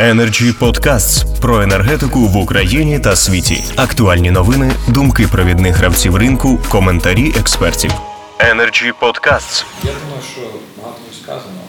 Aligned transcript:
Energy 0.00 0.52
Podcasts 0.58 1.40
про 1.40 1.62
енергетику 1.62 2.18
в 2.18 2.36
Україні 2.36 2.98
та 2.98 3.16
світі. 3.16 3.64
Актуальні 3.76 4.30
новини, 4.30 4.72
думки 4.88 5.28
провідних 5.28 5.76
гравців 5.76 6.16
ринку, 6.16 6.58
коментарі 6.68 7.34
експертів. 7.38 7.90
Energy 8.38 8.92
Podcasts. 9.00 9.64
Я 9.84 9.92
думаю, 10.04 10.22
що 10.32 10.40
багато 10.76 10.98
сказано. 11.22 11.60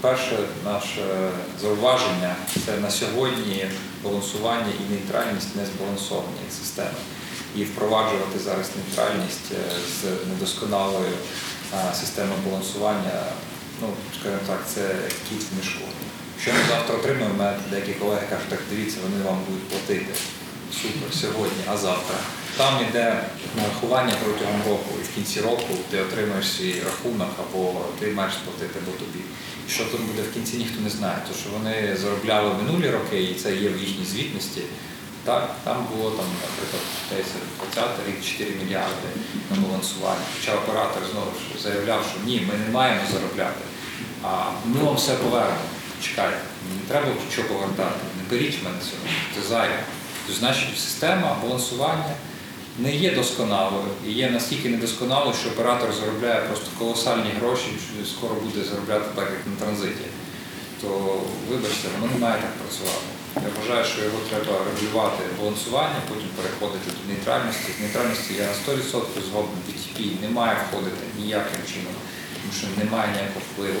Перше 0.00 0.38
наше 0.64 1.02
зауваження 1.62 2.34
це 2.66 2.80
на 2.82 2.90
сьогодні 2.90 3.66
балансування 4.04 4.72
і 4.80 4.92
нейтральність 4.92 5.56
не 5.56 5.62
збалансовані 5.66 6.46
системи. 6.60 6.98
І 7.56 7.64
впроваджувати 7.64 8.38
зараз 8.38 8.70
нейтральність 8.76 9.52
е, 9.52 9.56
з 10.00 10.28
недосконалою 10.28 11.14
системою 11.94 12.38
балансування, 12.46 13.10
ну, 13.80 13.88
скажімо 14.20 14.40
так, 14.46 14.60
це 14.74 14.80
кіт 15.28 15.42
в 15.50 15.56
мішку. 15.58 15.84
Що 16.42 16.50
ми 16.52 16.58
завтра 16.68 16.96
отримаємо, 16.96 17.34
мене 17.34 17.56
деякі 17.70 17.92
колеги 17.92 18.26
кажуть, 18.30 18.48
так 18.48 18.58
дивіться, 18.70 18.98
вони 19.02 19.24
вам 19.24 19.38
будуть 19.48 19.68
платити. 19.68 20.14
Супер, 20.82 21.14
сьогодні, 21.20 21.62
а 21.66 21.76
завтра. 21.76 22.16
Там 22.56 22.74
йде 22.88 23.24
нарахування 23.56 24.14
протягом 24.24 24.60
року, 24.68 24.90
і 25.00 25.04
в 25.04 25.14
кінці 25.14 25.40
року 25.40 25.74
ти 25.90 26.00
отримаєш 26.00 26.46
свій 26.52 26.74
рахунок, 26.84 27.28
або 27.42 27.80
ти 27.98 28.06
маєш 28.06 28.34
сплатити, 28.34 28.78
або 28.82 28.92
тобі. 28.98 29.24
І 29.68 29.70
що 29.70 29.84
тут 29.84 30.00
буде 30.00 30.22
в 30.22 30.34
кінці, 30.34 30.56
ніхто 30.56 30.80
не 30.80 30.90
знає. 30.90 31.18
Тому 31.26 31.38
що 31.40 31.50
вони 31.58 31.96
заробляли 32.02 32.50
минулі 32.62 32.90
роки, 32.90 33.22
і 33.22 33.34
це 33.34 33.56
є 33.56 33.68
в 33.68 33.78
їхній 33.78 34.04
звітності. 34.04 34.60
Так, 35.24 35.56
там 35.64 35.86
було 35.94 36.10
там, 36.10 36.26
наприклад, 36.42 36.82
десь 37.10 37.32
20 37.74 37.90
рік 38.08 38.24
4 38.24 38.50
мільярди 38.50 39.08
на 39.50 39.56
балансування. 39.56 40.24
Хоча 40.36 40.54
оператор 40.54 41.02
знову 41.12 41.30
ж 41.30 41.62
заявляв, 41.62 42.04
що 42.10 42.26
ні, 42.26 42.48
ми 42.48 42.66
не 42.66 42.72
маємо 42.72 43.00
заробляти. 43.12 43.60
А 44.22 44.50
ми 44.64 44.84
вам 44.84 44.96
все 44.96 45.14
повернемо. 45.14 45.60
Чекайте, 46.02 46.38
не 46.74 46.88
треба 46.88 47.06
що 47.32 47.48
повертати. 47.48 48.00
Не 48.16 48.30
беріть 48.30 48.64
мене 48.64 48.76
цього. 48.78 49.02
Це 49.34 49.48
зайве. 49.48 49.78
То 50.26 50.32
значить, 50.32 50.78
система 50.78 51.36
балансування 51.42 52.14
не 52.78 52.96
є 52.96 53.14
досконалою 53.14 53.84
і 54.08 54.12
є 54.12 54.30
настільки 54.30 54.68
недосконалою, 54.68 55.34
що 55.40 55.50
оператор 55.50 55.92
заробляє 55.92 56.40
просто 56.40 56.66
колосальні 56.78 57.30
гроші, 57.40 57.66
що 57.66 58.06
скоро 58.06 58.34
буде 58.34 58.64
заробляти 58.64 59.04
так, 59.14 59.28
як 59.30 59.46
на 59.46 59.66
транзиті. 59.66 60.04
То 60.80 61.20
вибачте, 61.50 61.88
воно 62.00 62.12
не 62.12 62.18
має 62.18 62.34
так 62.34 62.52
працювати. 62.52 63.19
Я 63.36 63.42
вважаю, 63.56 63.84
що 63.84 64.04
його 64.04 64.18
треба 64.30 64.58
регулювати 64.64 65.22
балансування, 65.38 66.00
потім 66.08 66.28
переходити 66.36 66.90
до 66.90 67.12
нейтральності. 67.12 67.72
З 67.78 67.80
нейтральності 67.80 68.34
я 68.34 68.46
на 68.46 68.52
100% 68.52 69.30
згоден 69.30 69.58
BTP 69.66 70.22
не 70.22 70.28
має 70.28 70.56
входити 70.56 71.02
ніяким 71.18 71.60
чином, 71.72 71.94
тому 72.34 72.52
що 72.58 72.84
немає 72.84 73.08
ніякого 73.12 73.40
впливу. 73.52 73.80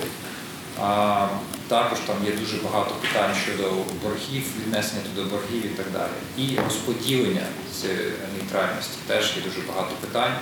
А 0.80 1.28
також 1.68 1.98
там 1.98 2.16
є 2.24 2.32
дуже 2.32 2.56
багато 2.56 2.94
питань 2.94 3.34
щодо 3.44 3.70
боргів, 4.02 4.44
віднесення 4.60 5.02
туди 5.02 5.28
боргів 5.30 5.66
і 5.66 5.68
так 5.68 5.86
далі. 5.92 6.16
І 6.36 6.58
розподілення 6.64 7.46
цієї 7.80 8.12
нейтральності 8.38 8.96
теж 9.06 9.36
є 9.36 9.42
дуже 9.42 9.60
багато 9.68 9.90
питань, 10.00 10.34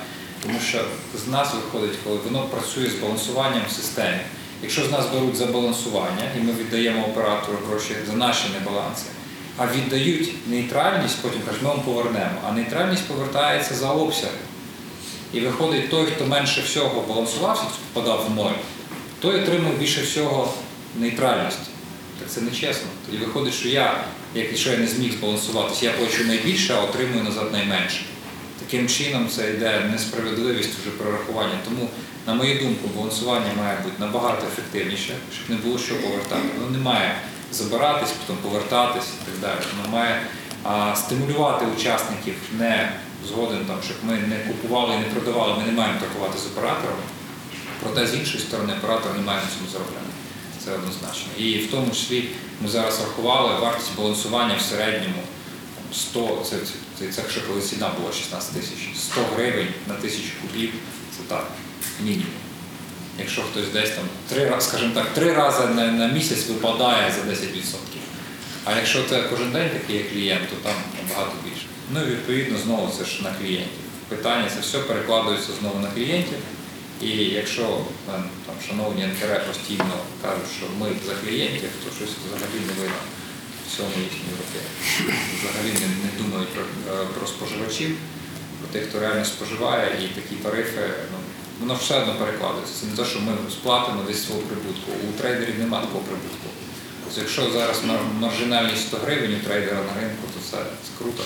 тому 0.42 0.60
що 0.60 0.84
з 1.24 1.28
нас 1.28 1.54
виходить, 1.54 1.98
коли 2.04 2.16
воно 2.16 2.42
працює 2.42 2.90
з 2.90 2.94
балансуванням 2.94 3.62
в 3.68 3.72
системі. 3.72 4.20
Якщо 4.62 4.84
з 4.84 4.90
нас 4.90 5.06
беруть 5.14 5.36
за 5.36 5.46
балансування, 5.46 6.30
і 6.36 6.40
ми 6.40 6.52
віддаємо 6.52 7.06
оператору 7.06 7.58
гроші 7.68 7.94
за 8.10 8.16
наші 8.16 8.44
небаланси, 8.60 9.06
а 9.56 9.66
віддають 9.66 10.48
нейтральність, 10.48 11.22
потім 11.22 11.40
кажуть, 11.46 11.62
ми 11.62 11.68
вам 11.68 11.80
повернемо, 11.80 12.40
а 12.48 12.52
нейтральність 12.52 13.04
повертається 13.04 13.74
за 13.74 13.90
обсяги. 13.90 14.32
І 15.32 15.40
виходить 15.40 15.90
той, 15.90 16.06
хто 16.06 16.26
менше 16.26 16.62
всього 16.62 17.04
балансувався, 17.08 17.62
попадав 17.92 18.26
в 18.28 18.34
ноль, 18.34 18.58
той 19.20 19.42
отримав 19.42 19.78
більше 19.78 20.02
всього 20.02 20.54
нейтральності. 20.96 21.66
Так 22.18 22.30
це 22.30 22.40
нечесно. 22.40 22.86
Тоді 23.06 23.24
виходить, 23.24 23.54
що 23.54 23.68
я, 23.68 24.04
якщо 24.34 24.70
я 24.70 24.78
не 24.78 24.86
зміг 24.86 25.12
збалансуватися, 25.12 25.86
я 25.86 25.92
плачу 25.92 26.24
найбільше, 26.24 26.74
а 26.74 26.80
отримую 26.82 27.24
назад 27.24 27.52
найменше. 27.52 28.00
Таким 28.60 28.88
чином 28.88 29.28
це 29.28 29.50
йде 29.50 29.80
несправедливість 29.92 30.78
вже 30.80 30.90
прорахування. 30.90 31.58
Тому, 31.64 31.88
на 32.26 32.34
мою 32.34 32.58
думку, 32.58 32.88
балансування 32.96 33.52
має 33.58 33.78
бути 33.80 33.94
набагато 33.98 34.46
ефективніше, 34.46 35.14
щоб 35.34 35.50
не 35.50 35.56
було 35.56 35.78
що 35.78 36.02
повертати. 36.02 36.42
Воно 36.58 36.70
не 36.70 36.78
має 36.78 37.14
забиратись, 37.52 38.10
потім 38.10 38.42
повертатись 38.42 39.08
і 39.22 39.30
так 39.30 39.40
далі. 39.40 39.66
Воно 39.76 39.96
має 39.96 40.22
а, 40.64 40.96
стимулювати 40.96 41.64
учасників 41.76 42.34
не 42.58 42.92
згоден, 43.28 43.64
там, 43.66 43.76
щоб 43.84 43.96
ми 44.02 44.12
не 44.12 44.38
купували 44.38 44.94
і 44.94 44.98
не 44.98 45.04
продавали, 45.04 45.54
ми 45.58 45.64
не 45.64 45.72
маємо 45.72 46.00
торгувати 46.00 46.38
з 46.38 46.46
операторами. 46.46 47.02
Проте 47.82 48.06
з 48.06 48.14
іншої 48.14 48.42
сторони 48.42 48.72
оператор 48.78 49.10
не 49.16 49.22
має 49.22 49.40
на 49.40 49.48
цьому 49.56 49.70
заробляти. 49.72 50.12
Це 50.64 50.72
однозначно. 50.72 51.32
І 51.38 51.58
в 51.58 51.70
тому 51.70 51.90
числі 51.90 52.28
ми 52.60 52.68
зараз 52.68 53.00
рахували 53.00 53.60
вартість 53.60 53.96
балансування 53.96 54.56
в 54.56 54.62
середньому 54.62 55.22
100, 55.92 56.46
це, 56.50 56.56
це, 56.98 57.12
це, 57.12 57.20
якщо 57.22 57.40
коли 57.48 57.60
ціна 57.60 57.88
була 58.00 58.12
16 58.12 58.52
тисяч, 58.52 58.78
100 58.96 59.20
гривень 59.34 59.68
на 59.86 59.94
тисячу 59.94 60.30
кубів, 60.42 60.72
це 61.16 61.22
так, 61.28 61.50
мінімум. 62.00 62.26
Якщо 63.18 63.42
хтось 63.42 63.68
десь 63.72 63.90
там 63.90 64.04
три 64.28 64.60
скажімо 64.60 64.94
так, 64.94 65.14
три 65.14 65.32
рази 65.32 65.66
на, 65.66 65.86
на 65.86 66.06
місяць 66.08 66.46
випадає 66.48 67.12
за 67.12 67.30
10%. 67.30 67.34
А 68.64 68.76
якщо 68.76 69.04
це 69.08 69.22
кожен 69.22 69.52
день 69.52 69.70
такий 69.70 70.04
клієнт, 70.04 70.50
то 70.50 70.56
там 70.56 70.74
набагато 71.02 71.32
більше. 71.44 71.66
Ну 71.92 72.02
і 72.02 72.06
відповідно 72.06 72.58
знову 72.58 72.92
це 72.98 73.04
ж 73.04 73.22
на 73.22 73.32
клієнтів. 73.32 73.78
Питання 74.08 74.50
це 74.54 74.60
все 74.60 74.78
перекладається 74.78 75.52
знову 75.60 75.80
на 75.80 75.88
клієнтів. 75.90 76.38
І 77.02 77.08
якщо 77.10 77.62
е, 77.62 78.12
там, 78.46 78.54
шановні 78.68 79.06
НКР 79.06 79.46
постійно 79.46 79.94
кажуть, 80.22 80.50
що 80.58 80.66
ми 80.78 80.88
за 81.06 81.14
клієнтів, 81.14 81.70
то 81.84 81.96
щось 81.96 82.14
взагалі 82.26 82.60
не 82.66 82.82
видно 82.82 82.96
цьому 83.76 83.94
їхній 84.08 84.32
роки. 84.40 84.60
Взагалі 85.38 85.70
не, 85.82 85.88
не 86.04 86.10
думають 86.20 86.48
про, 86.54 86.62
е, 86.62 87.06
про 87.14 87.26
споживачів, 87.26 87.96
про 88.58 88.68
тих, 88.72 88.88
хто 88.88 89.00
реально 89.00 89.24
споживає, 89.24 89.86
і 90.02 90.04
такі 90.18 90.34
тарифи, 90.44 90.84
ну, 91.12 91.18
воно 91.60 91.74
все 91.74 91.94
одно 92.00 92.14
перекладається. 92.14 92.74
Це 92.80 92.86
не 92.86 92.96
те, 92.96 93.04
що 93.10 93.18
ми 93.20 93.32
сплатимо 93.50 94.02
десь 94.08 94.26
свого 94.26 94.40
прибутку. 94.40 94.90
У 95.08 95.20
трейдерів 95.20 95.58
немає 95.58 95.86
такого 95.86 96.04
прибутку. 96.04 96.48
Тобто, 97.04 97.20
якщо 97.20 97.42
зараз 97.50 97.82
маржинальність 98.20 98.86
100 98.88 98.96
гривень 98.96 99.34
у 99.34 99.46
трейдера 99.46 99.80
на 99.88 99.94
ринку, 100.00 100.24
то 100.34 100.38
це, 100.50 100.56
це 100.84 100.90
круто. 100.98 101.22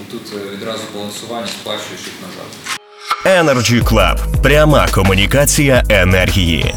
І 0.00 0.12
тут 0.12 0.22
е, 0.36 0.50
відразу 0.52 0.82
балансування 0.94 1.46
сплачуєш 1.46 2.02
назад. 2.26 2.50
Energy 3.24 3.82
Club. 3.84 4.42
Пряма 4.42 4.88
комунікація 4.88 5.84
енергії. 5.88 6.74